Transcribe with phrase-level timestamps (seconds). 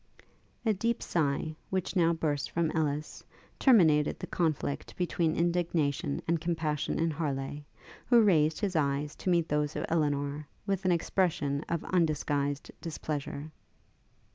[0.65, 3.23] A deep sigh, which now burst from Ellis,
[3.59, 7.59] terminated the conflict between indignation and compassion in Harleigh,
[8.07, 13.51] who raised his eyes to meet those of Elinor, with an expression of undisguised displeasure.